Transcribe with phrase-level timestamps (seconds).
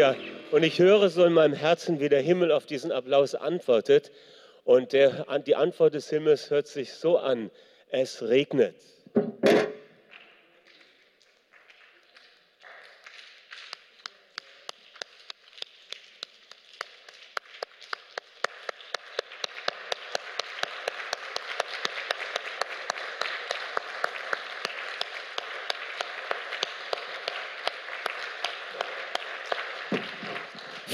[0.00, 0.16] Ja,
[0.50, 4.10] und ich höre so in meinem Herzen, wie der Himmel auf diesen Applaus antwortet.
[4.64, 7.50] Und der, die Antwort des Himmels hört sich so an,
[7.90, 8.76] es regnet.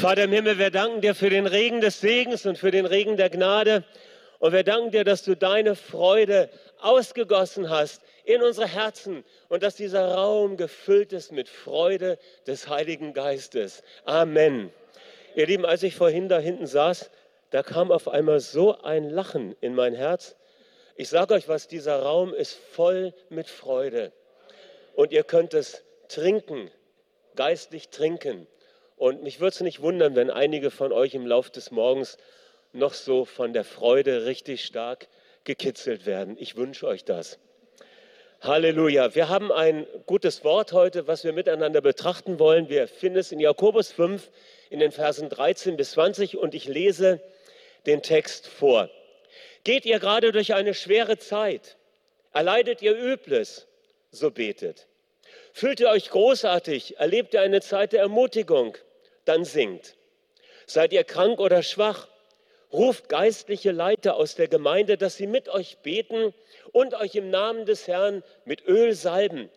[0.06, 3.16] Vater im Himmel, wir danken dir für den Regen des Segens und für den Regen
[3.16, 3.82] der Gnade.
[4.38, 6.48] Und wir danken dir, dass du deine Freude
[6.80, 13.14] ausgegossen hast in unsere Herzen und dass dieser Raum gefüllt ist mit Freude des Heiligen
[13.14, 13.82] Geistes.
[14.04, 14.72] Amen.
[15.34, 17.10] Ihr Lieben, als ich vorhin da hinten saß,
[17.50, 20.36] da kam auf einmal so ein Lachen in mein Herz.
[20.94, 24.12] Ich sage euch was, dieser Raum ist voll mit Freude.
[24.94, 26.70] Und ihr könnt es trinken,
[27.34, 28.46] geistlich trinken.
[28.96, 32.16] Und mich würde es nicht wundern, wenn einige von euch im Laufe des Morgens
[32.72, 35.08] noch so von der Freude richtig stark
[35.44, 36.36] gekitzelt werden.
[36.38, 37.38] Ich wünsche euch das.
[38.40, 39.14] Halleluja.
[39.14, 42.68] Wir haben ein gutes Wort heute, was wir miteinander betrachten wollen.
[42.68, 44.30] Wir finden es in Jakobus 5
[44.70, 47.20] in den Versen 13 bis 20 und ich lese
[47.86, 48.90] den Text vor.
[49.64, 51.76] Geht ihr gerade durch eine schwere Zeit?
[52.32, 53.66] Erleidet ihr Übles?
[54.10, 54.86] So betet.
[55.56, 56.98] Fühlt ihr euch großartig?
[56.98, 58.76] Erlebt ihr eine Zeit der Ermutigung?
[59.24, 59.96] dann singt.
[60.66, 62.08] Seid ihr krank oder schwach?
[62.74, 66.34] Ruft geistliche Leiter aus der Gemeinde, dass sie mit euch beten
[66.72, 69.48] und euch im Namen des Herrn mit Öl salben.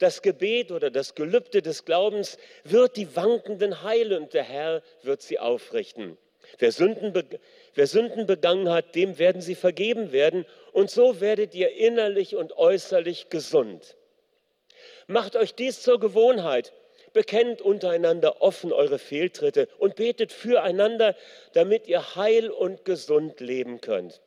[0.00, 5.22] Das Gebet oder das Gelübde des Glaubens wird die Wankenden heilen und der Herr wird
[5.22, 6.18] sie aufrichten.
[6.58, 7.14] Wer Sünden,
[7.76, 12.56] wer Sünden begangen hat, dem werden sie vergeben werden und so werdet ihr innerlich und
[12.56, 13.96] äußerlich gesund.
[15.06, 16.72] Macht euch dies zur Gewohnheit
[17.14, 21.16] bekennt untereinander offen eure Fehltritte und betet füreinander,
[21.54, 24.20] damit ihr heil und gesund leben könnt.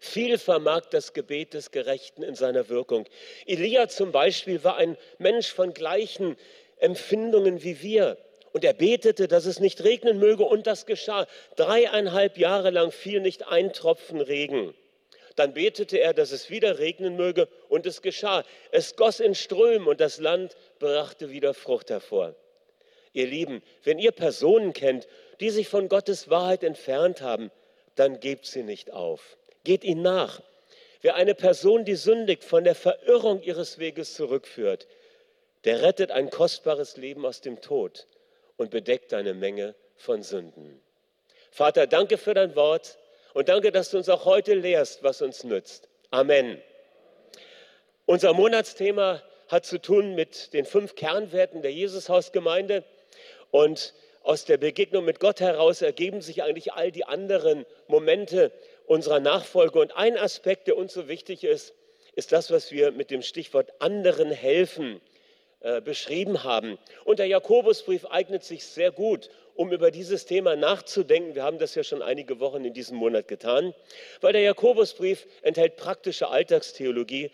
[0.00, 3.06] Viel vermag das Gebet des Gerechten in seiner Wirkung.
[3.46, 6.36] Elia zum Beispiel war ein Mensch von gleichen
[6.76, 8.18] Empfindungen wie wir.
[8.52, 11.26] Und er betete, dass es nicht regnen möge, und das geschah.
[11.56, 14.74] Dreieinhalb Jahre lang fiel nicht ein Tropfen Regen.
[15.36, 18.44] Dann betete er, dass es wieder regnen möge und es geschah.
[18.70, 22.34] Es goss in Strömen und das Land brachte wieder Frucht hervor.
[23.12, 25.06] Ihr Lieben, wenn ihr Personen kennt,
[25.40, 27.50] die sich von Gottes Wahrheit entfernt haben,
[27.94, 29.36] dann gebt sie nicht auf.
[29.64, 30.42] Geht ihnen nach.
[31.00, 34.88] Wer eine Person, die sündigt, von der Verirrung ihres Weges zurückführt,
[35.64, 38.06] der rettet ein kostbares Leben aus dem Tod
[38.56, 40.80] und bedeckt eine Menge von Sünden.
[41.50, 42.98] Vater, danke für dein Wort.
[43.34, 45.88] Und danke, dass du uns auch heute lehrst, was uns nützt.
[46.12, 46.62] Amen.
[48.06, 52.84] Unser Monatsthema hat zu tun mit den fünf Kernwerten der Jesushausgemeinde.
[53.50, 58.52] Und aus der Begegnung mit Gott heraus ergeben sich eigentlich all die anderen Momente
[58.86, 59.80] unserer Nachfolge.
[59.80, 61.74] Und ein Aspekt, der uns so wichtig ist,
[62.14, 65.00] ist das, was wir mit dem Stichwort anderen helfen
[65.58, 66.78] äh, beschrieben haben.
[67.04, 71.34] Und der Jakobusbrief eignet sich sehr gut, um über dieses Thema nachzudenken.
[71.34, 73.74] Wir haben das ja schon einige Wochen in diesem Monat getan,
[74.20, 77.30] weil der Jakobusbrief enthält praktische Alltagstheologie.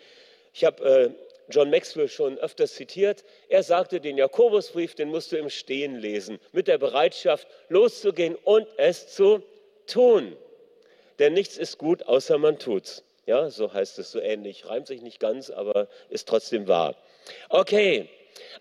[0.53, 1.09] Ich habe äh,
[1.49, 3.23] John Maxwell schon öfters zitiert.
[3.49, 8.67] Er sagte, den Jakobusbrief, den musst du im Stehen lesen, mit der Bereitschaft loszugehen und
[8.77, 9.41] es zu
[9.87, 10.35] tun.
[11.19, 13.03] Denn nichts ist gut, außer man tut's.
[13.25, 14.67] Ja, so heißt es so ähnlich.
[14.67, 16.95] Reimt sich nicht ganz, aber ist trotzdem wahr.
[17.49, 18.09] Okay,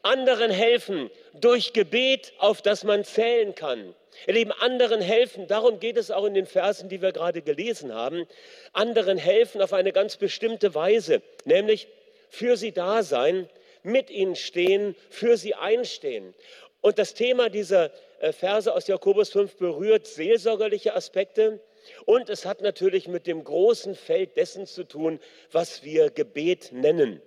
[0.02, 3.94] anderen helfen durch Gebet, auf das man zählen kann.
[4.26, 7.94] Ihr Lieben, anderen helfen, darum geht es auch in den Versen, die wir gerade gelesen
[7.94, 8.26] haben.
[8.72, 11.88] Anderen helfen auf eine ganz bestimmte Weise, nämlich
[12.28, 13.48] für sie da sein,
[13.82, 16.34] mit ihnen stehen, für sie einstehen.
[16.80, 21.60] Und das Thema dieser äh, Verse aus Jakobus 5 berührt seelsorgerliche Aspekte
[22.04, 25.18] und es hat natürlich mit dem großen Feld dessen zu tun,
[25.50, 27.22] was wir Gebet nennen.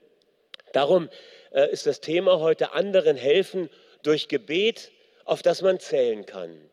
[0.74, 1.10] Darum
[1.54, 3.70] äh, ist das Thema heute anderen helfen
[4.02, 4.92] durch Gebet,
[5.26, 6.70] auf das man zählen kann.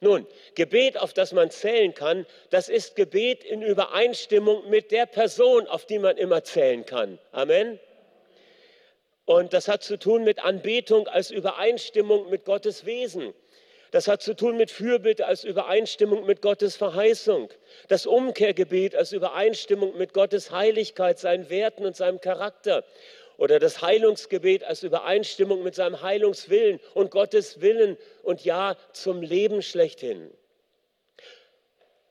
[0.00, 5.66] Nun, Gebet, auf das man zählen kann, das ist Gebet in Übereinstimmung mit der Person,
[5.66, 7.18] auf die man immer zählen kann.
[7.32, 7.80] Amen.
[9.24, 13.34] Und das hat zu tun mit Anbetung als Übereinstimmung mit Gottes Wesen.
[13.90, 17.50] Das hat zu tun mit Fürbitte als Übereinstimmung mit Gottes Verheißung.
[17.88, 22.84] Das Umkehrgebet als Übereinstimmung mit Gottes Heiligkeit, seinen Werten und seinem Charakter
[23.38, 29.62] oder das Heilungsgebet als Übereinstimmung mit seinem Heilungswillen und Gottes Willen und Ja zum Leben
[29.62, 30.30] schlechthin.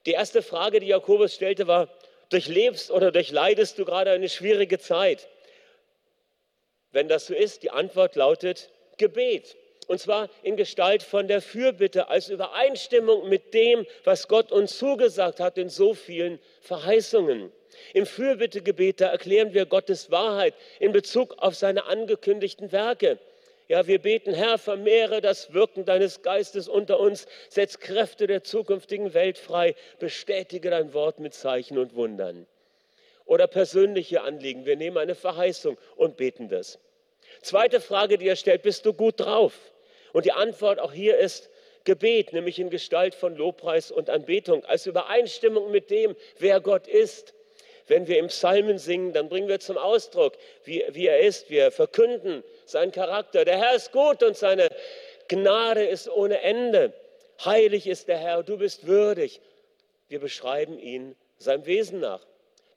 [0.06, 1.90] Die erste Frage, die Jakobus stellte, war,
[2.30, 5.28] durchlebst oder durchleidest du gerade eine schwierige Zeit?
[6.92, 9.58] Wenn das so ist, die Antwort lautet Gebet.
[9.88, 15.42] Und zwar in Gestalt von der Fürbitte als Übereinstimmung mit dem, was Gott uns zugesagt
[15.42, 17.52] hat in so vielen Verheißungen.
[17.94, 23.20] Im Fürbittegebet, da erklären wir Gottes Wahrheit in Bezug auf seine angekündigten Werke.
[23.68, 29.14] Ja, wir beten, Herr, vermehre das Wirken deines Geistes unter uns, setz Kräfte der zukünftigen
[29.14, 32.48] Welt frei, bestätige dein Wort mit Zeichen und Wundern.
[33.26, 34.66] Oder persönliche Anliegen.
[34.66, 36.80] Wir nehmen eine Verheißung und beten das.
[37.42, 39.54] Zweite Frage, die er stellt, bist du gut drauf?
[40.14, 41.50] Und die Antwort auch hier ist
[41.84, 47.34] Gebet, nämlich in Gestalt von Lobpreis und Anbetung, als Übereinstimmung mit dem, wer Gott ist
[47.88, 51.50] wenn wir im Psalmen singen, dann bringen wir zum Ausdruck, wie, wie er ist.
[51.50, 53.45] Wir verkünden seinen Charakter.
[53.45, 54.69] Der Herr ist gut und seine
[55.28, 56.94] Gnade ist ohne Ende.
[57.44, 59.42] Heilig ist der Herr, du bist würdig.
[60.10, 62.25] Wir beschreiben ihn seinem Wesen nach.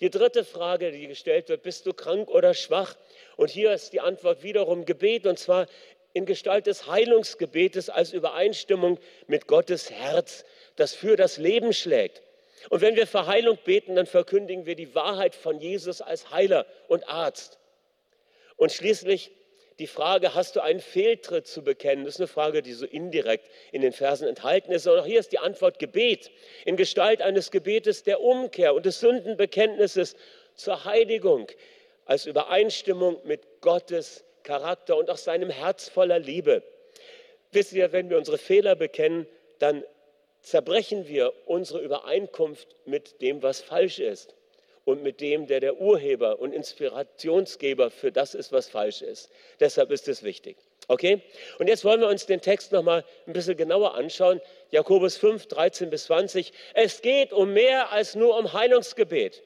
[0.00, 2.96] Die dritte Frage, die gestellt wird, bist du krank oder schwach?
[3.36, 5.66] Und hier ist die Antwort wiederum Gebet, und zwar
[6.12, 10.44] in Gestalt des Heilungsgebetes als Übereinstimmung mit Gottes Herz,
[10.76, 12.22] das für das Leben schlägt.
[12.68, 16.66] Und wenn wir für Heilung beten, dann verkündigen wir die Wahrheit von Jesus als Heiler
[16.88, 17.58] und Arzt.
[18.56, 19.32] Und schließlich
[19.78, 22.04] die Frage, hast du einen Fehltritt zu bekennen?
[22.04, 24.86] Das ist eine Frage, die so indirekt in den Versen enthalten ist.
[24.86, 26.30] Und auch hier ist die Antwort Gebet
[26.66, 30.16] in Gestalt eines Gebetes der Umkehr und des Sündenbekenntnisses
[30.54, 31.46] zur Heiligung
[32.04, 36.62] als Übereinstimmung mit Gottes Charakter und auch seinem Herz voller Liebe.
[37.52, 39.26] Wisst ihr, wenn wir unsere Fehler bekennen,
[39.58, 39.84] dann
[40.42, 44.34] zerbrechen wir unsere Übereinkunft mit dem, was falsch ist
[44.84, 49.30] und mit dem, der der Urheber und Inspirationsgeber für das ist, was falsch ist.
[49.60, 50.56] Deshalb ist es wichtig.
[50.88, 51.22] Okay?
[51.58, 54.40] Und jetzt wollen wir uns den Text noch mal ein bisschen genauer anschauen.
[54.70, 56.52] Jakobus 5, 13 bis 20.
[56.74, 59.42] Es geht um mehr als nur um Heilungsgebet.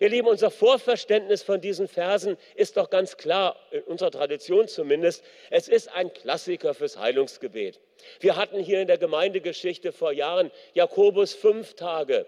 [0.00, 5.22] Ihr Lieben, unser Vorverständnis von diesen Versen ist doch ganz klar, in unserer Tradition zumindest.
[5.50, 7.80] Es ist ein Klassiker fürs Heilungsgebet.
[8.20, 12.26] Wir hatten hier in der Gemeindegeschichte vor Jahren Jakobus fünf Tage.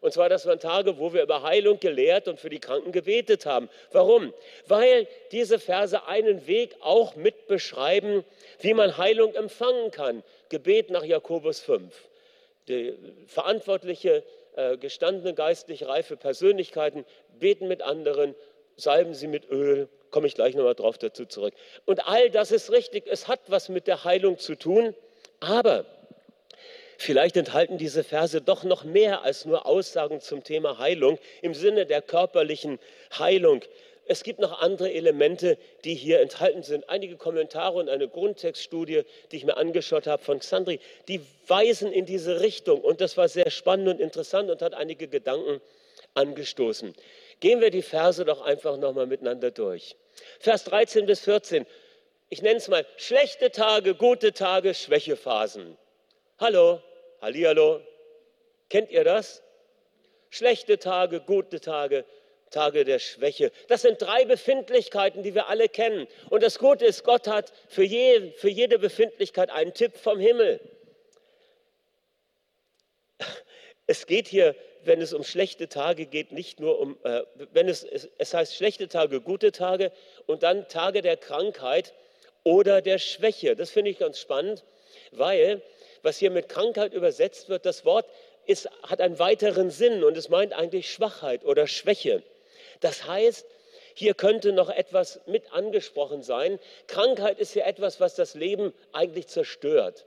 [0.00, 3.46] Und zwar, das waren Tage, wo wir über Heilung gelehrt und für die Kranken gebetet
[3.46, 3.68] haben.
[3.92, 4.32] Warum?
[4.66, 8.24] Weil diese Verse einen Weg auch mit beschreiben,
[8.60, 10.22] wie man Heilung empfangen kann.
[10.48, 11.92] Gebet nach Jakobus 5.
[12.68, 12.94] Die
[13.26, 14.22] verantwortliche,
[14.80, 17.04] gestandene, geistlich reife Persönlichkeiten
[17.38, 18.34] beten mit anderen,
[18.76, 21.54] salben sie mit Öl, komme ich gleich nochmal drauf dazu zurück.
[21.84, 24.94] Und all das ist richtig, es hat was mit der Heilung zu tun.
[25.40, 25.84] Aber
[26.98, 31.84] vielleicht enthalten diese Verse doch noch mehr als nur Aussagen zum Thema Heilung im Sinne
[31.86, 32.78] der körperlichen
[33.18, 33.62] Heilung.
[34.08, 36.88] Es gibt noch andere Elemente, die hier enthalten sind.
[36.88, 42.06] Einige Kommentare und eine Grundtextstudie, die ich mir angeschaut habe von Xandri, die weisen in
[42.06, 42.80] diese Richtung.
[42.80, 45.60] Und das war sehr spannend und interessant und hat einige Gedanken
[46.14, 46.94] angestoßen.
[47.40, 49.96] Gehen wir die Verse doch einfach nochmal miteinander durch.
[50.40, 51.66] Vers 13 bis 14
[52.28, 55.78] ich nenne es mal, schlechte Tage, gute Tage, Schwächephasen.
[56.38, 56.82] Hallo,
[57.20, 57.80] Hallihallo,
[58.68, 59.42] kennt ihr das?
[60.30, 62.04] Schlechte Tage, gute Tage,
[62.56, 63.52] Tage der Schwäche.
[63.68, 66.06] Das sind drei Befindlichkeiten, die wir alle kennen.
[66.30, 70.58] Und das Gute ist, Gott hat für, je, für jede Befindlichkeit einen Tipp vom Himmel.
[73.86, 77.22] Es geht hier, wenn es um schlechte Tage geht, nicht nur um, äh,
[77.52, 79.92] wenn es, es heißt schlechte Tage, gute Tage
[80.26, 81.92] und dann Tage der Krankheit
[82.42, 83.54] oder der Schwäche.
[83.54, 84.64] Das finde ich ganz spannend,
[85.10, 85.60] weil
[86.02, 88.06] was hier mit Krankheit übersetzt wird, das Wort
[88.46, 92.22] ist, hat einen weiteren Sinn und es meint eigentlich Schwachheit oder Schwäche.
[92.80, 93.46] Das heißt,
[93.94, 96.58] hier könnte noch etwas mit angesprochen sein.
[96.86, 100.04] Krankheit ist ja etwas, was das Leben eigentlich zerstört.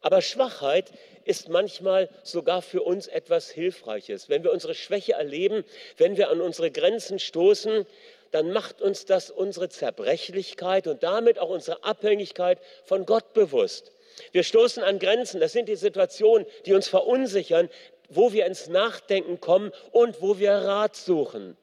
[0.00, 0.90] Aber Schwachheit
[1.24, 4.28] ist manchmal sogar für uns etwas Hilfreiches.
[4.28, 5.64] Wenn wir unsere Schwäche erleben,
[5.98, 7.86] wenn wir an unsere Grenzen stoßen,
[8.30, 13.92] dann macht uns das unsere Zerbrechlichkeit und damit auch unsere Abhängigkeit von Gott bewusst.
[14.32, 15.40] Wir stoßen an Grenzen.
[15.40, 17.68] Das sind die Situationen, die uns verunsichern,
[18.08, 21.56] wo wir ins Nachdenken kommen und wo wir Rat suchen.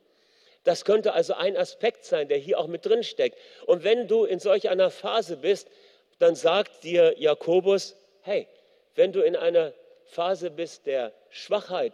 [0.67, 3.37] Das könnte also ein Aspekt sein, der hier auch mit drin steckt.
[3.67, 5.69] Und wenn du in solch einer Phase bist,
[6.19, 8.47] dann sagt dir Jakobus, hey,
[8.95, 9.71] wenn du in einer
[10.07, 11.93] Phase bist der Schwachheit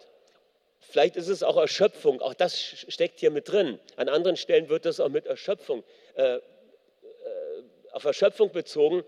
[0.90, 3.80] Vielleicht ist es auch Erschöpfung, auch das steckt hier mit drin.
[3.96, 5.84] An anderen Stellen wird das auch mit Erschöpfung,
[6.16, 6.42] äh, äh,
[7.94, 9.04] auf Erschöpfung bezogen,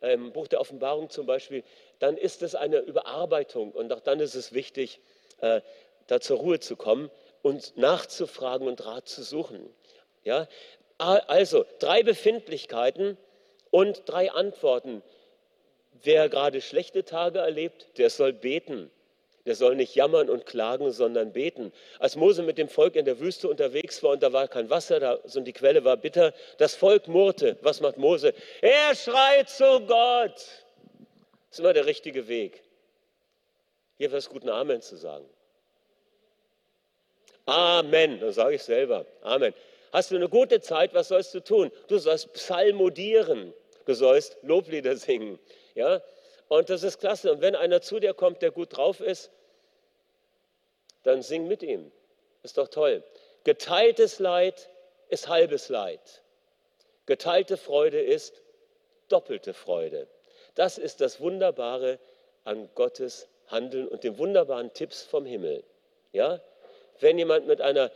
[0.00, 1.64] im Buch der Offenbarung zum Beispiel,
[1.98, 5.00] dann ist es eine Überarbeitung und auch dann ist es wichtig,
[5.40, 5.60] äh,
[6.06, 7.10] da zur Ruhe zu kommen
[7.42, 9.68] und nachzufragen und Rat zu suchen.
[10.24, 10.48] Ja?
[10.98, 13.16] Also drei Befindlichkeiten
[13.70, 15.02] und drei Antworten.
[16.02, 18.90] Wer gerade schlechte Tage erlebt, der soll beten.
[19.46, 21.72] Der soll nicht jammern und klagen, sondern beten.
[21.98, 25.00] Als Mose mit dem Volk in der Wüste unterwegs war und da war kein Wasser,
[25.00, 27.56] da, und die Quelle war bitter, das Volk murrte.
[27.62, 28.34] Was macht Mose?
[28.60, 30.34] Er schreit zu Gott.
[30.34, 32.62] Das ist immer der richtige Weg.
[33.96, 35.28] Hier wäre es gut, ein Amen zu sagen.
[37.48, 39.06] Amen, dann sage ich selber.
[39.22, 39.54] Amen.
[39.90, 41.72] Hast du eine gute Zeit, was sollst du tun?
[41.88, 43.54] Du sollst psalmodieren.
[43.86, 45.38] Du sollst Loblieder singen.
[45.74, 46.02] Ja?
[46.48, 47.32] Und das ist klasse.
[47.32, 49.30] Und wenn einer zu dir kommt, der gut drauf ist,
[51.04, 51.90] dann sing mit ihm.
[52.42, 53.02] Ist doch toll.
[53.44, 54.68] Geteiltes Leid
[55.08, 56.22] ist halbes Leid.
[57.06, 58.42] Geteilte Freude ist
[59.08, 60.06] doppelte Freude.
[60.54, 61.98] Das ist das Wunderbare
[62.44, 65.64] an Gottes Handeln und den wunderbaren Tipps vom Himmel.
[66.12, 66.42] Ja?
[67.00, 67.90] Wenn jemand mit einer,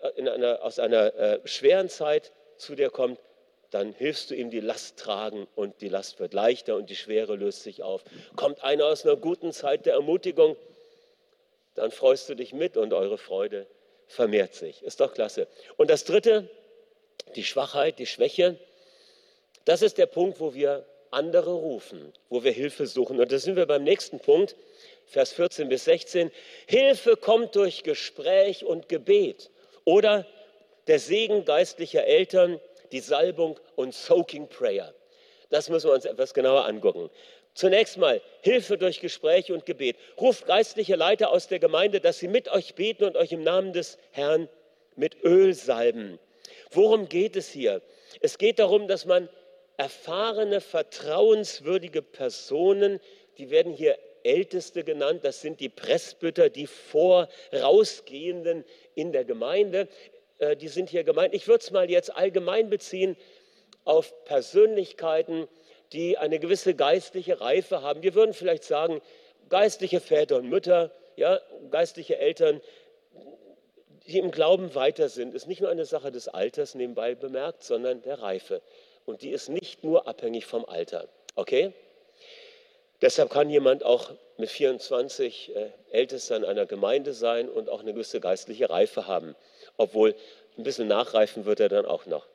[0.00, 3.18] äh, einer, aus einer äh, schweren Zeit zu dir kommt,
[3.70, 7.36] dann hilfst du ihm die Last tragen und die Last wird leichter und die Schwere
[7.36, 8.02] löst sich auf.
[8.34, 10.56] Kommt einer aus einer guten Zeit der Ermutigung,
[11.74, 13.66] dann freust du dich mit und eure Freude
[14.06, 14.82] vermehrt sich.
[14.82, 15.46] Ist doch klasse.
[15.76, 16.48] Und das Dritte,
[17.36, 18.56] die Schwachheit, die Schwäche,
[19.64, 23.20] das ist der Punkt, wo wir andere rufen, wo wir Hilfe suchen.
[23.20, 24.56] Und da sind wir beim nächsten Punkt,
[25.08, 26.30] Vers 14 bis 16.
[26.66, 29.50] Hilfe kommt durch Gespräch und Gebet
[29.84, 30.26] oder
[30.86, 32.60] der Segen geistlicher Eltern,
[32.92, 34.94] die Salbung und Soaking Prayer.
[35.50, 37.10] Das müssen wir uns etwas genauer angucken.
[37.54, 39.96] Zunächst mal Hilfe durch Gespräch und Gebet.
[40.20, 43.72] Ruft geistliche Leiter aus der Gemeinde, dass sie mit euch beten und euch im Namen
[43.72, 44.48] des Herrn
[44.94, 46.18] mit Öl salben.
[46.70, 47.80] Worum geht es hier?
[48.20, 49.28] Es geht darum, dass man
[49.78, 53.00] erfahrene, vertrauenswürdige Personen,
[53.38, 59.88] die werden hier Älteste genannt, das sind die Presbyter, die vorausgehenden in der Gemeinde,
[60.38, 61.34] äh, die sind hier gemeint.
[61.34, 63.16] Ich würde es mal jetzt allgemein beziehen
[63.84, 65.48] auf Persönlichkeiten,
[65.92, 68.02] die eine gewisse geistliche Reife haben.
[68.02, 69.00] Wir würden vielleicht sagen,
[69.48, 72.60] geistliche Väter und Mütter, ja, geistliche Eltern,
[74.06, 78.02] die im Glauben weiter sind, ist nicht nur eine Sache des Alters nebenbei bemerkt, sondern
[78.02, 78.62] der Reife.
[79.04, 81.08] Und die ist nicht nur abhängig vom Alter.
[81.34, 81.72] Okay?
[83.00, 87.92] Deshalb kann jemand auch mit 24 äh, Ältester in einer Gemeinde sein und auch eine
[87.92, 89.36] gewisse geistliche Reife haben.
[89.76, 90.14] Obwohl
[90.56, 92.26] ein bisschen nachreifen wird er dann auch noch.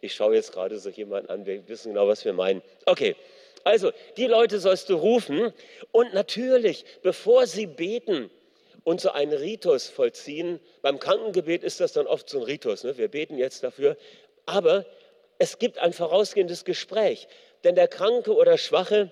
[0.00, 2.62] Ich schaue jetzt gerade so jemanden an, wir wissen genau, was wir meinen.
[2.84, 3.16] Okay,
[3.64, 5.52] also die Leute sollst du rufen
[5.90, 8.30] und natürlich, bevor sie beten
[8.84, 12.98] und so einen Ritus vollziehen, beim Krankengebet ist das dann oft so ein Ritus, ne?
[12.98, 13.96] wir beten jetzt dafür,
[14.44, 14.84] aber
[15.38, 17.26] es gibt ein vorausgehendes Gespräch,
[17.64, 19.10] denn der Kranke oder Schwache,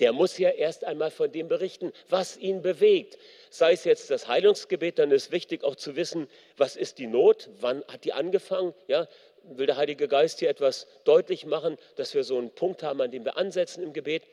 [0.00, 3.18] der muss ja erst einmal von dem berichten, was ihn bewegt.
[3.50, 7.48] Sei es jetzt das Heilungsgebet, dann ist wichtig auch zu wissen, was ist die Not,
[7.60, 8.74] wann hat die angefangen.
[8.88, 9.08] Ja,
[9.42, 13.10] will der Heilige Geist hier etwas deutlich machen, dass wir so einen Punkt haben, an
[13.10, 14.24] dem wir ansetzen im Gebet.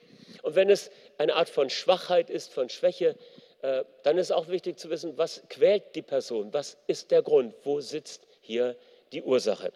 [0.42, 3.16] Und wenn es eine Art von Schwachheit ist, von Schwäche,
[3.62, 7.54] äh, dann ist auch wichtig zu wissen, was quält die Person, was ist der Grund,
[7.64, 8.76] wo sitzt hier
[9.12, 9.72] die Ursache.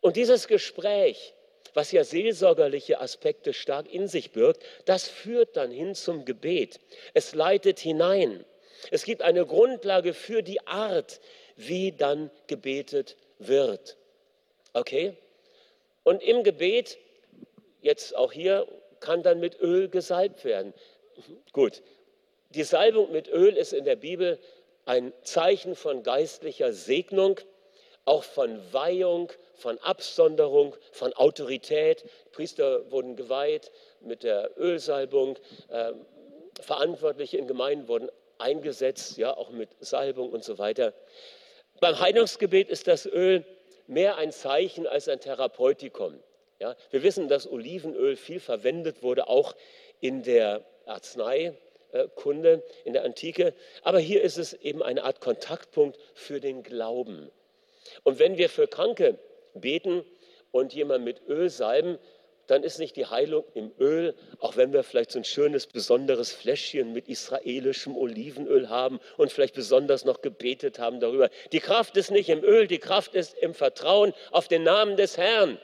[0.00, 1.34] Und dieses Gespräch,
[1.74, 6.80] was ja seelsorgerliche Aspekte stark in sich birgt, das führt dann hin zum Gebet.
[7.12, 8.44] Es leitet hinein.
[8.90, 11.20] Es gibt eine Grundlage für die Art,
[11.56, 13.96] wie dann gebetet wird.
[14.72, 15.16] Okay?
[16.02, 16.98] Und im Gebet,
[17.80, 18.66] jetzt auch hier,
[19.00, 20.72] kann dann mit Öl gesalbt werden.
[21.52, 21.82] Gut,
[22.50, 24.38] die Salbung mit Öl ist in der Bibel
[24.86, 27.40] ein Zeichen von geistlicher Segnung,
[28.04, 32.04] auch von Weihung, von Absonderung, von Autorität.
[32.32, 33.70] Priester wurden geweiht
[34.00, 35.38] mit der Ölsalbung.
[35.68, 35.92] Äh,
[36.60, 40.92] Verantwortliche in Gemeinden wurden eingesetzt, ja, auch mit Salbung und so weiter.
[41.80, 43.44] Beim Heilungsgebet ist das Öl
[43.86, 46.20] mehr ein Zeichen als ein Therapeutikum.
[46.60, 49.54] Ja, wir wissen, dass Olivenöl viel verwendet wurde, auch
[50.00, 53.54] in der Arzneikunde, in der Antike.
[53.82, 57.30] Aber hier ist es eben eine Art Kontaktpunkt für den Glauben.
[58.02, 59.18] Und wenn wir für Kranke
[59.54, 60.04] beten
[60.50, 61.98] und jemand mit Öl salben,
[62.46, 66.32] dann ist nicht die Heilung im Öl, auch wenn wir vielleicht so ein schönes, besonderes
[66.32, 71.30] Fläschchen mit israelischem Olivenöl haben und vielleicht besonders noch gebetet haben darüber.
[71.52, 75.16] Die Kraft ist nicht im Öl, die Kraft ist im Vertrauen auf den Namen des
[75.16, 75.58] Herrn.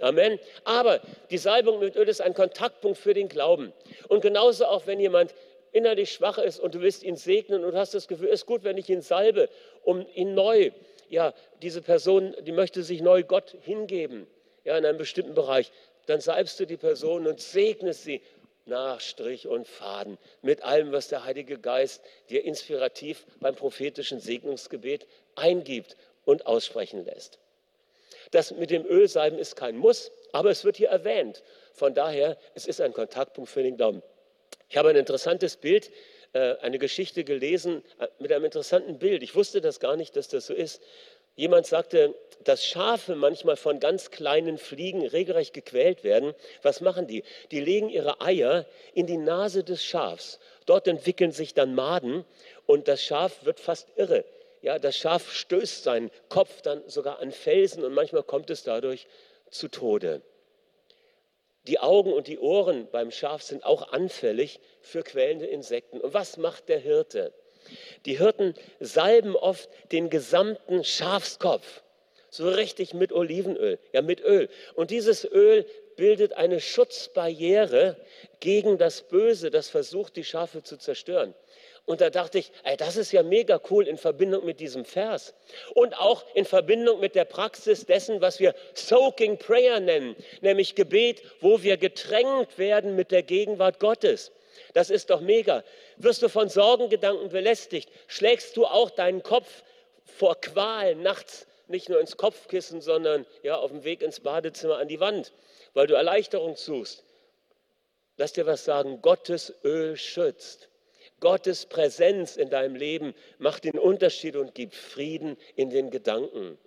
[0.00, 0.40] Amen.
[0.64, 3.72] Aber die Salbung mit Öl ist ein Kontaktpunkt für den Glauben.
[4.08, 5.34] Und genauso auch, wenn jemand
[5.72, 8.64] innerlich schwach ist und du willst ihn segnen und hast das Gefühl, es ist gut,
[8.64, 9.48] wenn ich ihn salbe,
[9.82, 10.70] um ihn neu
[11.08, 14.26] ja, diese Person, die möchte sich neu Gott hingeben,
[14.64, 15.70] ja, in einem bestimmten Bereich,
[16.06, 18.22] dann salbst du die Person und segnest sie
[18.66, 25.06] nach Strich und Faden mit allem, was der Heilige Geist dir inspirativ beim prophetischen Segnungsgebet
[25.34, 27.38] eingibt und aussprechen lässt.
[28.30, 31.42] Das mit dem Ölsalben ist kein Muss, aber es wird hier erwähnt.
[31.72, 34.02] Von daher, es ist ein Kontaktpunkt für den Glauben.
[34.68, 35.90] Ich habe ein interessantes Bild
[36.60, 39.22] eine Geschichte gelesen äh, mit einem interessanten Bild.
[39.22, 40.82] Ich wusste das gar nicht, dass das so ist.
[41.36, 42.14] Jemand sagte,
[42.44, 46.34] dass Schafe manchmal von ganz kleinen Fliegen regelrecht gequält werden.
[46.62, 47.24] Was machen die?
[47.50, 50.38] Die legen ihre Eier in die Nase des Schafs.
[50.66, 52.24] Dort entwickeln sich dann Maden
[52.66, 54.24] und das Schaf wird fast irre.
[54.62, 59.06] Ja, das Schaf stößt seinen Kopf dann sogar an Felsen und manchmal kommt es dadurch
[59.50, 60.22] zu Tode.
[61.66, 66.00] Die Augen und die Ohren beim Schaf sind auch anfällig für quälende Insekten.
[66.00, 67.32] Und was macht der Hirte?
[68.04, 71.82] Die Hirten salben oft den gesamten Schafskopf,
[72.28, 74.50] so richtig mit Olivenöl, ja mit Öl.
[74.74, 75.64] Und dieses Öl
[75.96, 77.96] bildet eine Schutzbarriere
[78.40, 81.34] gegen das Böse, das versucht, die Schafe zu zerstören.
[81.86, 85.34] Und da dachte ich, ey, das ist ja mega cool in Verbindung mit diesem Vers
[85.74, 91.22] und auch in Verbindung mit der Praxis dessen, was wir Soaking Prayer nennen, nämlich Gebet,
[91.40, 94.32] wo wir getränkt werden mit der Gegenwart Gottes.
[94.72, 95.62] Das ist doch mega.
[95.98, 99.62] Wirst du von Sorgengedanken belästigt, schlägst du auch deinen Kopf
[100.04, 104.88] vor Qual nachts nicht nur ins Kopfkissen, sondern ja auf dem Weg ins Badezimmer an
[104.88, 105.32] die Wand,
[105.74, 107.04] weil du Erleichterung suchst.
[108.16, 110.68] Lass dir was sagen, Gottes Öl schützt.
[111.20, 116.58] Gottes Präsenz in deinem Leben macht den Unterschied und gibt Frieden in den Gedanken.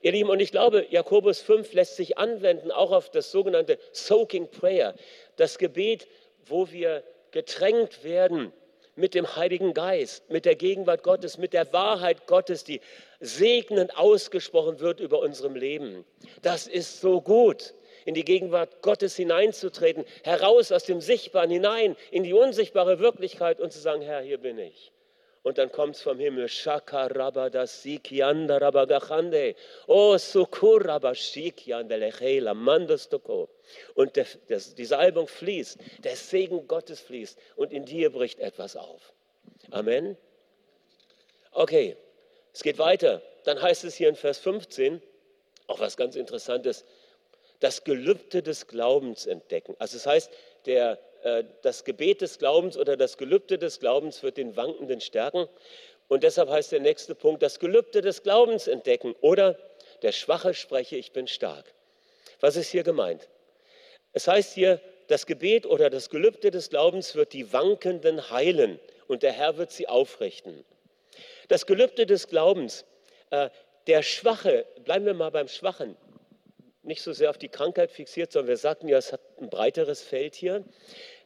[0.00, 4.50] Ihr Lieben, und ich glaube, Jakobus 5 lässt sich anwenden, auch auf das sogenannte Soaking
[4.50, 4.94] Prayer,
[5.36, 6.06] das Gebet,
[6.46, 8.52] wo wir getränkt werden
[8.96, 12.80] mit dem Heiligen Geist, mit der Gegenwart Gottes, mit der Wahrheit Gottes, die
[13.20, 16.04] segnend ausgesprochen wird über unserem Leben.
[16.42, 22.22] Das ist so gut in die Gegenwart Gottes hineinzutreten, heraus aus dem Sichtbaren hinein in
[22.22, 24.92] die unsichtbare Wirklichkeit und zu sagen, Herr, hier bin ich.
[25.44, 26.48] Und dann kommt es vom Himmel,
[29.86, 30.16] Oh,
[33.94, 38.74] Und der, das, die Salbung fließt, der Segen Gottes fließt und in dir bricht etwas
[38.74, 39.12] auf.
[39.70, 40.16] Amen.
[41.52, 41.96] Okay,
[42.54, 43.20] es geht weiter.
[43.44, 45.02] Dann heißt es hier in Vers 15,
[45.66, 46.86] auch was ganz Interessantes,
[47.64, 49.74] das Gelübde des Glaubens entdecken.
[49.78, 50.30] Also das heißt,
[50.66, 55.48] der, äh, das Gebet des Glaubens oder das Gelübde des Glaubens wird den Wankenden stärken.
[56.08, 59.58] Und deshalb heißt der nächste Punkt, das Gelübde des Glaubens entdecken oder
[60.02, 61.72] der Schwache spreche, ich bin stark.
[62.40, 63.30] Was ist hier gemeint?
[64.12, 69.22] Es heißt hier, das Gebet oder das Gelübde des Glaubens wird die Wankenden heilen und
[69.22, 70.66] der Herr wird sie aufrichten.
[71.48, 72.84] Das Gelübde des Glaubens,
[73.30, 73.48] äh,
[73.86, 75.96] der Schwache, bleiben wir mal beim Schwachen,
[76.84, 80.02] nicht so sehr auf die Krankheit fixiert, sondern wir sagten ja, es hat ein breiteres
[80.02, 80.64] Feld hier.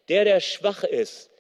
[0.09, 1.31] Der, der schwach ist,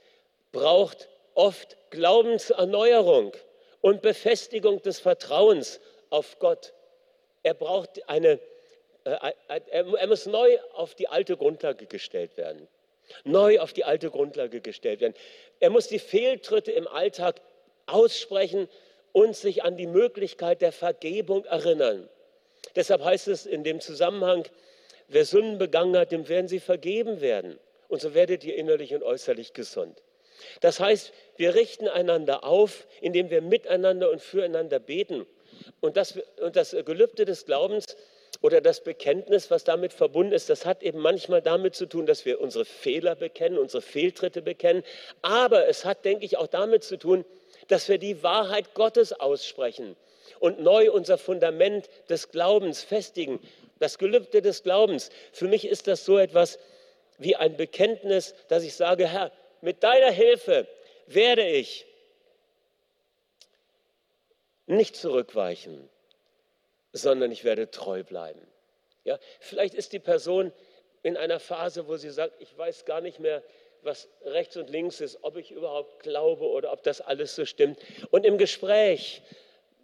[0.52, 3.32] braucht oft Glaubenserneuerung
[3.80, 6.72] und Befestigung des Vertrauens auf Gott.
[7.42, 8.40] Er braucht eine,
[9.04, 9.32] äh,
[9.70, 12.68] er muss neu auf die alte Grundlage gestellt werden.
[13.24, 15.14] Neu auf die alte Grundlage gestellt werden.
[15.60, 17.40] Er muss die Fehltritte im Alltag
[17.86, 18.68] aussprechen
[19.12, 22.08] und sich an die Möglichkeit der Vergebung erinnern.
[22.78, 24.44] Deshalb heißt es in dem Zusammenhang,
[25.08, 27.58] wer Sünden begangen hat, dem werden sie vergeben werden.
[27.88, 30.00] Und so werdet ihr innerlich und äußerlich gesund.
[30.60, 35.26] Das heißt, wir richten einander auf, indem wir miteinander und füreinander beten.
[35.80, 37.96] Und das, und das Gelübde des Glaubens
[38.42, 42.26] oder das Bekenntnis, was damit verbunden ist, das hat eben manchmal damit zu tun, dass
[42.26, 44.84] wir unsere Fehler bekennen, unsere Fehltritte bekennen.
[45.22, 47.24] Aber es hat, denke ich, auch damit zu tun,
[47.66, 49.96] dass wir die Wahrheit Gottes aussprechen
[50.40, 53.40] und neu unser Fundament des Glaubens festigen.
[53.78, 55.10] Das Gelübde des Glaubens.
[55.32, 56.58] Für mich ist das so etwas
[57.18, 60.66] wie ein Bekenntnis, dass ich sage, Herr, mit deiner Hilfe
[61.06, 61.86] werde ich
[64.66, 65.88] nicht zurückweichen,
[66.92, 68.40] sondern ich werde treu bleiben.
[69.04, 70.52] Ja, vielleicht ist die Person
[71.02, 73.42] in einer Phase, wo sie sagt, ich weiß gar nicht mehr,
[73.82, 77.78] was rechts und links ist, ob ich überhaupt glaube oder ob das alles so stimmt.
[78.10, 79.22] Und im Gespräch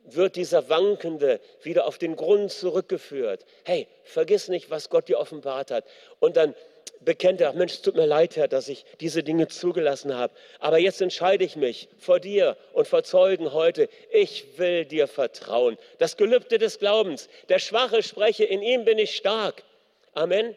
[0.04, 3.44] wird dieser Wankende wieder auf den Grund zurückgeführt.
[3.64, 5.84] Hey, vergiss nicht, was Gott dir offenbart hat.
[6.20, 6.54] Und dann
[7.00, 10.32] bekennt er, Mensch, es tut mir leid, Herr, dass ich diese Dinge zugelassen habe.
[10.58, 15.78] Aber jetzt entscheide ich mich vor dir und vor Zeugen heute, ich will dir vertrauen.
[15.98, 19.62] Das Gelübde des Glaubens, der Schwache spreche, in ihm bin ich stark.
[20.14, 20.54] Amen.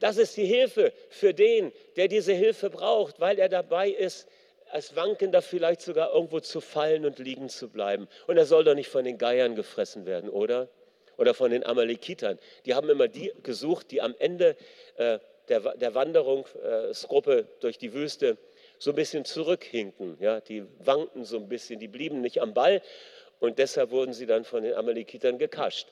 [0.00, 4.28] Das ist die Hilfe für den, der diese Hilfe braucht, weil er dabei ist,
[4.70, 8.08] als Wankender vielleicht sogar irgendwo zu fallen und liegen zu bleiben.
[8.26, 10.68] Und er soll doch nicht von den Geiern gefressen werden, oder?
[11.16, 12.38] Oder von den Amalekitern.
[12.64, 14.56] Die haben immer die gesucht, die am Ende
[14.96, 18.38] äh, der, der Wanderungsgruppe äh, durch die Wüste
[18.78, 20.16] so ein bisschen zurückhinken.
[20.20, 20.40] Ja?
[20.40, 22.82] Die wankten so ein bisschen, die blieben nicht am Ball
[23.40, 25.88] und deshalb wurden sie dann von den Amalekitern gekascht.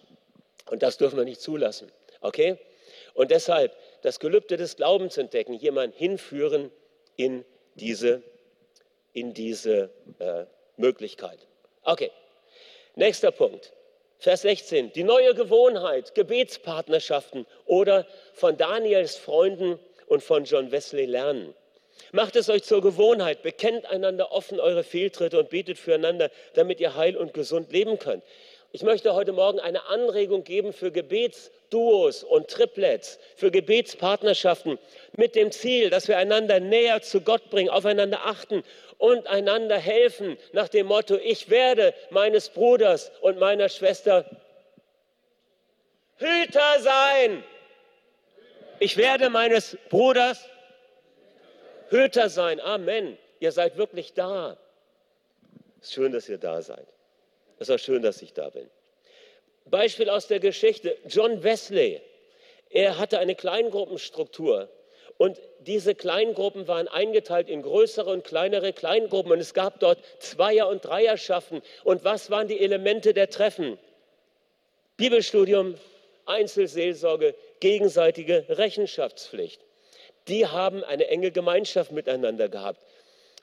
[0.71, 1.91] Und das dürfen wir nicht zulassen.
[2.21, 2.59] Okay?
[3.15, 6.71] Und deshalb das Gelübde des Glaubens entdecken, jemanden hinführen
[7.17, 8.23] in diese
[9.16, 10.44] in diese äh,
[10.76, 11.38] Möglichkeit.
[11.83, 12.11] Okay,
[12.94, 13.72] nächster Punkt.
[14.18, 21.55] Vers 16, die neue Gewohnheit, Gebetspartnerschaften oder von Daniels Freunden und von John Wesley lernen.
[22.12, 26.94] Macht es euch zur Gewohnheit, bekennt einander offen eure Fehltritte und betet füreinander, damit ihr
[26.94, 28.22] heil und gesund leben könnt.
[28.77, 34.79] Ich möchte heute Morgen eine Anregung geben für Gebetsduos und Triplets, für Gebetspartnerschaften
[35.17, 38.62] mit dem Ziel, dass wir einander näher zu Gott bringen, aufeinander achten
[38.99, 44.27] und einander helfen nach dem Motto, ich werde meines Bruders und meiner Schwester
[46.17, 47.43] Hüter sein.
[48.79, 50.51] Ich werde meines Bruders
[51.89, 52.61] Hüter sein.
[52.61, 53.17] Amen.
[53.41, 54.59] Ihr seid wirklich da.
[55.81, 56.87] Es ist schön, dass ihr da seid.
[57.59, 58.69] Es auch schön, dass ich da bin.
[59.66, 60.97] Beispiel aus der Geschichte.
[61.09, 62.01] John Wesley.
[62.71, 64.69] Er hatte eine Kleingruppenstruktur.
[65.19, 69.33] Und diese Kleingruppen waren eingeteilt in größere und kleinere Kleingruppen.
[69.33, 71.62] Und es gab dort Zweier- und Dreierschaften.
[71.85, 73.79] Und was waren die Elemente der Treffen?
[74.99, 75.77] Bibelstudium,
[76.27, 79.61] Einzelseelsorge, gegenseitige Rechenschaftspflicht.
[80.29, 82.85] Die haben eine enge Gemeinschaft miteinander gehabt.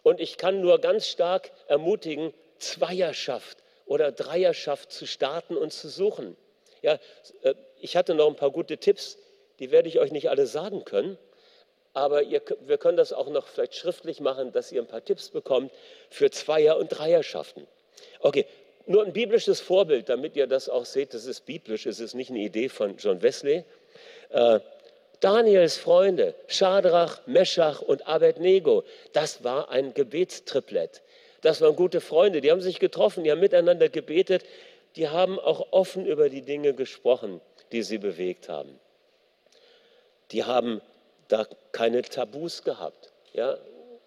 [0.04, 6.36] Und ich kann nur ganz stark ermutigen, Zweierschaft oder Dreierschaft zu starten und zu suchen.
[6.82, 7.00] Ja,
[7.42, 9.18] äh, ich hatte noch ein paar gute Tipps,
[9.60, 11.18] die werde ich euch nicht alle sagen können.
[11.94, 15.30] Aber ihr, wir können das auch noch vielleicht schriftlich machen, dass ihr ein paar Tipps
[15.30, 15.72] bekommt
[16.10, 17.68] für Zweier- und Dreierschaften.
[18.20, 18.48] Okay,
[18.86, 22.32] nur ein biblisches Vorbild, damit ihr das auch seht, das ist biblisch, es ist nicht
[22.32, 23.64] eine Idee von John Wesley.
[24.30, 24.60] Äh,
[25.20, 31.02] Daniels Freunde, Schadrach, Meschach und Abednego, das war ein Gebetstriplett.
[31.44, 34.44] Das waren gute Freunde, die haben sich getroffen, die haben miteinander gebetet,
[34.96, 38.80] die haben auch offen über die Dinge gesprochen, die sie bewegt haben.
[40.32, 40.82] Die haben
[41.28, 43.12] da keine Tabus gehabt.
[43.34, 43.58] Ja?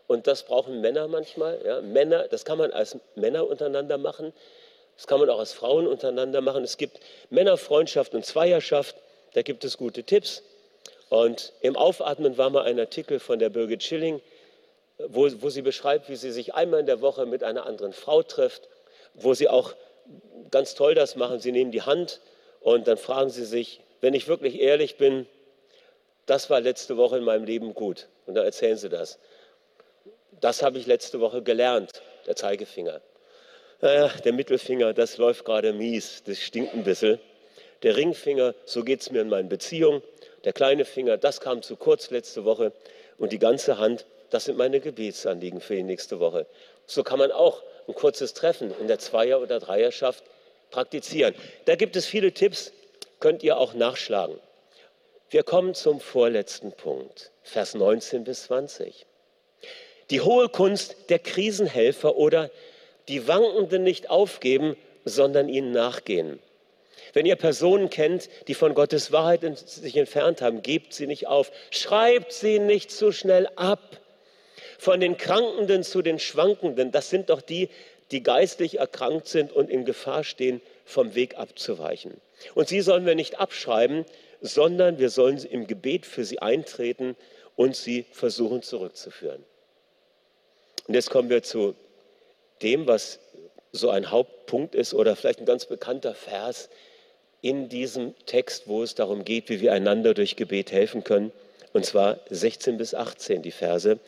[0.06, 1.60] Und das brauchen Männer manchmal.
[1.64, 1.80] Ja?
[1.82, 4.32] Männer, das kann man als Männer untereinander machen.
[4.96, 6.64] Das kann man auch als Frauen untereinander machen.
[6.64, 8.96] Es gibt Männerfreundschaft und Zweierschaft.
[9.34, 10.42] Da gibt es gute Tipps.
[11.10, 14.22] Und im Aufatmen war mal ein Artikel von der Birgit Schilling,
[14.98, 18.22] wo, wo sie beschreibt, wie sie sich einmal in der Woche mit einer anderen Frau
[18.22, 18.68] trifft,
[19.14, 19.74] wo sie auch
[20.50, 21.40] ganz toll das machen.
[21.40, 22.20] Sie nehmen die Hand
[22.60, 25.26] und dann fragen sie sich, wenn ich wirklich ehrlich bin,
[26.26, 28.08] das war letzte Woche in meinem Leben gut.
[28.26, 29.18] Und dann erzählen sie das.
[30.40, 33.00] Das habe ich letzte Woche gelernt, der Zeigefinger.
[33.80, 37.20] Naja, der Mittelfinger, das läuft gerade mies, das stinkt ein bisschen.
[37.82, 40.02] Der Ringfinger, so geht es mir in meinen Beziehungen.
[40.44, 42.72] Der kleine Finger, das kam zu kurz letzte Woche.
[43.18, 46.46] Und die ganze Hand, das sind meine Gebetsanliegen für die nächste Woche.
[46.86, 50.24] So kann man auch ein kurzes Treffen in der Zweier- oder Dreierschaft
[50.70, 51.34] praktizieren.
[51.64, 52.72] Da gibt es viele Tipps,
[53.20, 54.38] könnt ihr auch nachschlagen.
[55.30, 59.06] Wir kommen zum vorletzten Punkt, Vers 19 bis 20.
[60.10, 62.50] Die hohe Kunst der Krisenhelfer oder
[63.08, 66.40] die Wankenden nicht aufgeben, sondern ihnen nachgehen.
[67.12, 71.50] Wenn ihr Personen kennt, die von Gottes Wahrheit sich entfernt haben, gebt sie nicht auf.
[71.70, 74.00] Schreibt sie nicht zu schnell ab.
[74.78, 77.68] Von den Krankenden zu den Schwankenden, das sind doch die,
[78.10, 82.20] die geistlich erkrankt sind und in Gefahr stehen, vom Weg abzuweichen.
[82.54, 84.04] Und sie sollen wir nicht abschreiben,
[84.40, 87.16] sondern wir sollen im Gebet für sie eintreten
[87.56, 89.44] und sie versuchen zurückzuführen.
[90.86, 91.74] Und jetzt kommen wir zu
[92.62, 93.18] dem, was
[93.72, 96.68] so ein Hauptpunkt ist oder vielleicht ein ganz bekannter Vers
[97.42, 101.32] in diesem Text, wo es darum geht, wie wir einander durch Gebet helfen können.
[101.72, 103.98] Und zwar 16 bis 18 die Verse.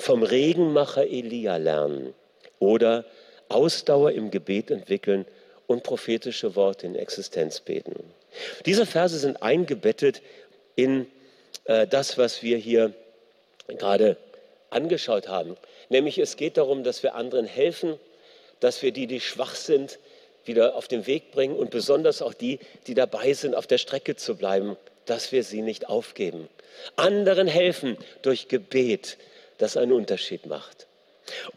[0.00, 2.14] Vom Regenmacher Elia lernen
[2.58, 3.04] oder
[3.50, 5.26] Ausdauer im Gebet entwickeln
[5.66, 8.02] und prophetische Worte in Existenz beten.
[8.64, 10.22] Diese Verse sind eingebettet
[10.74, 11.06] in
[11.64, 12.94] äh, das, was wir hier
[13.68, 14.16] gerade
[14.70, 15.56] angeschaut haben.
[15.90, 17.98] Nämlich es geht darum, dass wir anderen helfen,
[18.60, 19.98] dass wir die, die schwach sind,
[20.46, 24.16] wieder auf den Weg bringen und besonders auch die, die dabei sind, auf der Strecke
[24.16, 26.48] zu bleiben, dass wir sie nicht aufgeben.
[26.96, 29.18] Anderen helfen durch Gebet,
[29.60, 30.86] das einen Unterschied macht.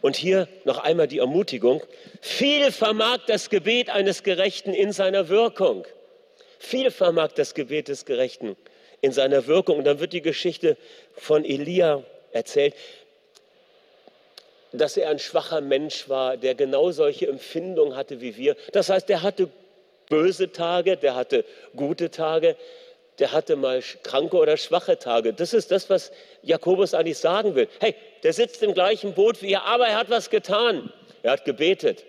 [0.01, 1.81] Und hier noch einmal die Ermutigung,
[2.21, 5.85] viel vermag das Gebet eines Gerechten in seiner Wirkung.
[6.59, 8.55] Viel vermag das Gebet des Gerechten
[9.01, 9.77] in seiner Wirkung.
[9.77, 10.77] Und dann wird die Geschichte
[11.13, 12.75] von Elia erzählt,
[14.71, 18.55] dass er ein schwacher Mensch war, der genau solche Empfindungen hatte wie wir.
[18.71, 19.49] Das heißt, er hatte
[20.09, 22.55] böse Tage, der hatte gute Tage,
[23.19, 25.33] der hatte mal kranke oder schwache Tage.
[25.33, 27.67] Das ist das, was Jakobus eigentlich sagen will.
[27.79, 30.91] Hey, der sitzt im gleichen Boot wie ihr, aber er hat was getan.
[31.21, 32.03] Er hat gebetet.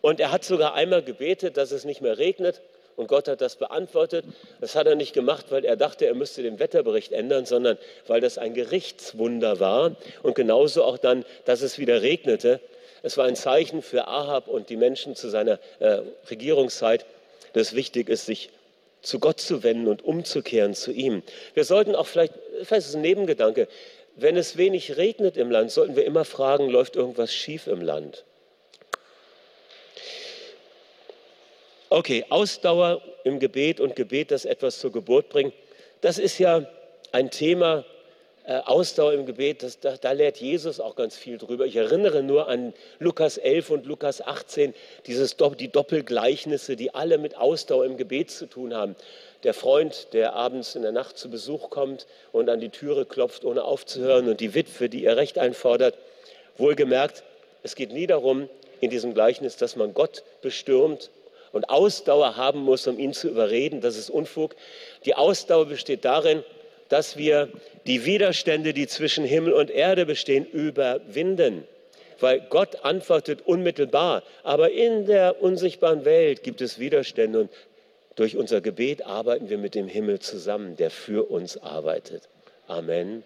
[0.00, 2.60] Und er hat sogar einmal gebetet, dass es nicht mehr regnet.
[2.96, 4.24] Und Gott hat das beantwortet.
[4.60, 8.20] Das hat er nicht gemacht, weil er dachte, er müsste den Wetterbericht ändern, sondern weil
[8.20, 9.96] das ein Gerichtswunder war.
[10.22, 12.60] Und genauso auch dann, dass es wieder regnete.
[13.02, 17.04] Es war ein Zeichen für Ahab und die Menschen zu seiner äh, Regierungszeit,
[17.52, 18.50] dass wichtig ist, sich
[19.04, 21.22] zu Gott zu wenden und umzukehren zu ihm.
[21.54, 23.68] Wir sollten auch vielleicht, vielleicht ist ein Nebengedanke,
[24.16, 28.24] wenn es wenig regnet im Land, sollten wir immer fragen, läuft irgendwas schief im Land?
[31.90, 35.54] Okay, Ausdauer im Gebet und Gebet, das etwas zur Geburt bringt,
[36.00, 36.66] das ist ja
[37.12, 37.84] ein Thema,
[38.46, 41.64] Ausdauer im Gebet, das, da, da, lehrt Jesus auch ganz viel drüber.
[41.64, 44.74] Ich erinnere nur an Lukas 11 und Lukas 18,
[45.06, 48.96] dieses, die Doppelgleichnisse, die alle mit Ausdauer im Gebet zu tun haben.
[49.44, 53.46] Der Freund, der abends in der Nacht zu Besuch kommt und an die Türe klopft,
[53.46, 55.96] ohne aufzuhören, und die Witwe, die ihr Recht einfordert.
[56.58, 57.22] Wohlgemerkt,
[57.62, 61.10] es geht nie darum, in diesem Gleichnis, dass man Gott bestürmt
[61.52, 63.80] und Ausdauer haben muss, um ihn zu überreden.
[63.80, 64.54] Das ist Unfug.
[65.06, 66.44] Die Ausdauer besteht darin,
[66.94, 67.48] dass wir
[67.86, 71.66] die Widerstände, die zwischen Himmel und Erde bestehen, überwinden.
[72.20, 74.22] Weil Gott antwortet unmittelbar.
[74.44, 77.50] Aber in der unsichtbaren Welt gibt es Widerstände und
[78.14, 82.28] durch unser Gebet arbeiten wir mit dem Himmel zusammen, der für uns arbeitet.
[82.68, 83.24] Amen.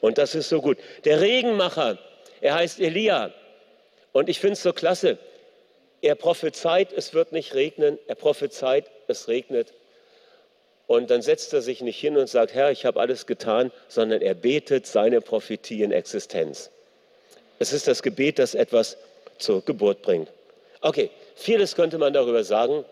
[0.00, 0.78] Und das ist so gut.
[1.04, 1.98] Der Regenmacher,
[2.40, 3.34] er heißt Elia.
[4.12, 5.18] Und ich finde es so klasse.
[6.00, 7.98] Er prophezeit, es wird nicht regnen.
[8.06, 9.72] Er prophezeit, es regnet.
[10.90, 14.22] Und dann setzt er sich nicht hin und sagt, Herr, ich habe alles getan, sondern
[14.22, 16.68] er betet seine Prophetie in Existenz.
[17.60, 18.96] Es ist das Gebet, das etwas
[19.38, 20.28] zur Geburt bringt.
[20.80, 22.84] Okay, vieles könnte man darüber sagen.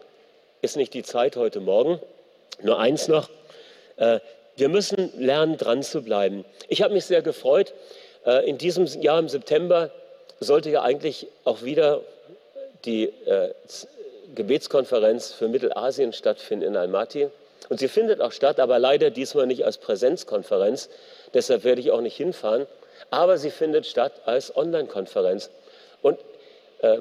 [0.62, 1.98] Ist nicht die Zeit heute Morgen.
[2.62, 3.30] Nur eins noch.
[3.96, 4.20] Äh,
[4.54, 6.44] wir müssen lernen, dran zu bleiben.
[6.68, 7.74] Ich habe mich sehr gefreut.
[8.24, 9.90] Äh, in diesem Jahr im September
[10.38, 12.02] sollte ja eigentlich auch wieder
[12.84, 13.52] die äh,
[14.37, 17.28] Gebetskonferenz für Mittelasien stattfinden in Almaty.
[17.68, 20.88] Und sie findet auch statt, aber leider diesmal nicht als Präsenzkonferenz.
[21.34, 22.66] Deshalb werde ich auch nicht hinfahren.
[23.10, 25.50] Aber sie findet statt als Online-Konferenz.
[26.02, 26.18] Und
[26.80, 26.98] äh,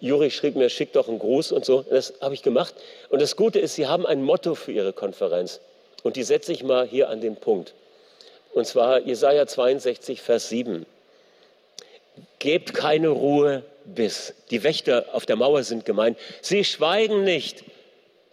[0.00, 1.82] Juri schrieb mir, schick doch einen Gruß und so.
[1.82, 2.74] Das habe ich gemacht.
[3.08, 5.60] Und das Gute ist, sie haben ein Motto für ihre Konferenz.
[6.02, 7.72] Und die setze ich mal hier an den Punkt.
[8.52, 10.86] Und zwar Jesaja 62, Vers 7.
[12.38, 14.34] Gebt keine Ruhe bis.
[14.50, 16.18] Die Wächter auf der Mauer sind gemeint.
[16.40, 17.64] Sie schweigen nicht,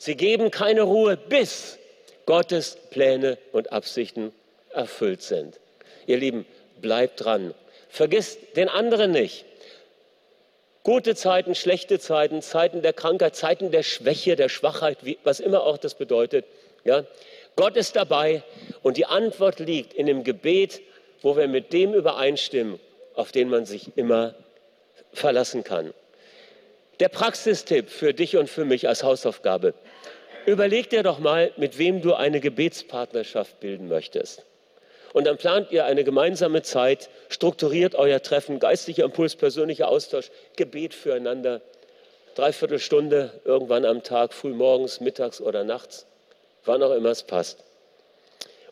[0.02, 1.78] Sie geben keine Ruhe, bis
[2.26, 4.34] Gottes Pläne und Absichten
[4.72, 5.60] erfüllt sind.
[6.08, 6.48] Ihr Lieben,
[6.82, 7.54] bleibt dran.
[7.88, 9.46] Vergisst den anderen nicht.
[10.82, 15.78] Gute Zeiten, schlechte Zeiten, Zeiten der Krankheit, Zeiten der Schwäche, der Schwachheit, was immer auch
[15.78, 16.46] das bedeutet.
[16.84, 17.06] Ja?
[17.56, 18.42] Gott ist dabei
[18.82, 20.82] und die Antwort liegt in dem Gebet,
[21.22, 22.80] wo wir mit dem übereinstimmen,
[23.14, 24.34] auf den man sich immer
[25.14, 25.94] verlassen kann.
[27.02, 29.74] Der Praxistipp für dich und für mich als Hausaufgabe.
[30.46, 34.44] Überleg dir doch mal, mit wem du eine Gebetspartnerschaft bilden möchtest.
[35.14, 40.94] Und dann plant ihr eine gemeinsame Zeit, strukturiert euer Treffen, geistlicher Impuls, persönlicher Austausch, Gebet
[40.94, 41.62] füreinander.
[42.36, 46.06] Dreiviertel Stunde irgendwann am Tag, früh morgens, mittags oder nachts,
[46.64, 47.64] wann auch immer es passt.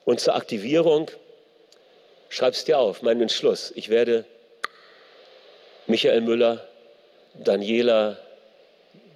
[0.05, 1.11] Und zur Aktivierung,
[2.29, 3.73] schreib's dir auf, mein Entschluss.
[3.75, 4.23] Ich werde
[5.87, 6.65] Michael Müller,
[7.33, 8.17] Daniela,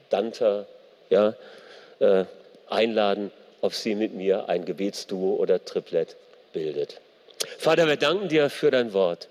[0.10, 0.68] Danta,
[1.10, 1.36] ja,
[2.00, 2.26] äh,
[2.74, 3.32] einladen,
[3.62, 6.18] ob sie mit mir ein Gebetsduo oder Triplett
[6.52, 7.00] bildet.
[7.58, 9.30] Vater, wir danken dir für dein Wort.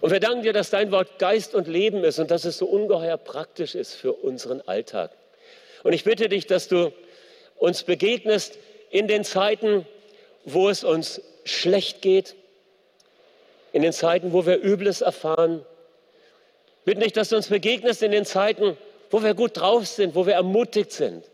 [0.00, 2.66] Und wir danken dir, dass dein Wort Geist und Leben ist und dass es so
[2.66, 5.10] ungeheuer praktisch ist für unseren Alltag.
[5.82, 6.92] Und ich bitte dich, dass du
[7.56, 8.58] uns begegnest
[8.90, 9.86] in den Zeiten,
[10.44, 12.34] wo es uns schlecht geht,
[13.72, 15.64] in den Zeiten, wo wir Übles erfahren.
[16.84, 18.76] Bitte dich, dass du uns begegnest in den Zeiten,
[19.10, 21.24] wo wir gut drauf sind, wo wir ermutigt sind.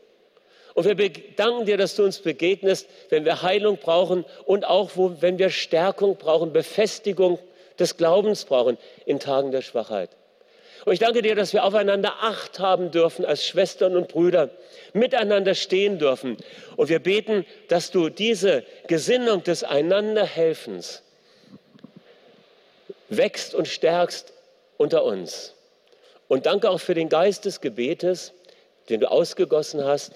[0.74, 5.16] Und wir danken dir, dass du uns begegnest, wenn wir Heilung brauchen und auch, wo,
[5.20, 7.38] wenn wir Stärkung brauchen, Befestigung
[7.78, 10.10] des Glaubens brauchen in Tagen der Schwachheit.
[10.84, 14.50] Und ich danke dir, dass wir aufeinander Acht haben dürfen als Schwestern und Brüder,
[14.92, 16.37] miteinander stehen dürfen.
[16.76, 21.02] Und wir beten, dass du diese Gesinnung des Einanderhelfens
[23.08, 24.32] wächst und stärkst
[24.76, 25.54] unter uns.
[26.26, 28.32] Und danke auch für den Geist des Gebetes,
[28.88, 30.12] den du ausgegossen hast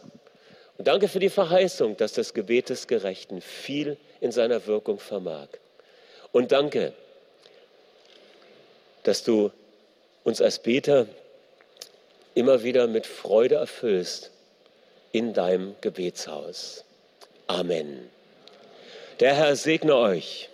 [0.78, 5.48] und danke für die Verheißung, dass das Gebet des Gerechten viel in seiner Wirkung vermag.
[6.30, 6.92] Und danke,
[9.02, 9.50] dass du
[10.22, 11.06] uns als Beter
[12.34, 14.30] immer wieder mit Freude erfüllst
[15.10, 16.84] in deinem Gebetshaus.
[17.48, 18.08] Amen.
[19.18, 20.48] Der Herr segne euch.